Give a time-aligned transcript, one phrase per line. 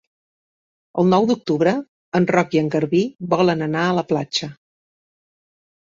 [1.01, 1.75] El nou d'octubre
[2.21, 3.05] en Roc i en Garbí
[3.37, 4.55] volen anar a la platja.